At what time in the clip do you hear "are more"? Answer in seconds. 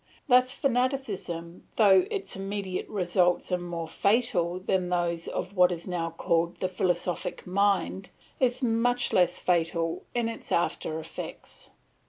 3.51-3.87